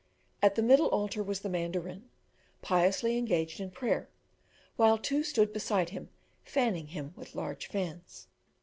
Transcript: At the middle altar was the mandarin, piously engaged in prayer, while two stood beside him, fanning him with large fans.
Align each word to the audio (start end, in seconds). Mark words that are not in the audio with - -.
At 0.41 0.55
the 0.55 0.63
middle 0.63 0.87
altar 0.87 1.21
was 1.21 1.41
the 1.41 1.47
mandarin, 1.49 2.09
piously 2.63 3.19
engaged 3.19 3.59
in 3.59 3.69
prayer, 3.69 4.09
while 4.75 4.97
two 4.97 5.23
stood 5.23 5.53
beside 5.53 5.89
him, 5.91 6.09
fanning 6.43 6.87
him 6.87 7.13
with 7.15 7.35
large 7.35 7.67
fans. 7.67 8.27